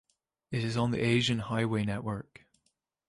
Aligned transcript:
It 0.49 0.63
is 0.63 0.77
on 0.77 0.89
the 0.89 0.99
Asian 1.05 1.37
highway 1.37 1.85
network. 1.85 2.47